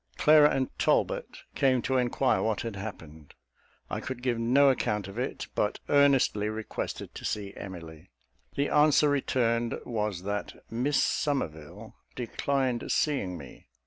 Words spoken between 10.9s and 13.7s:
Somerville declined seeing me.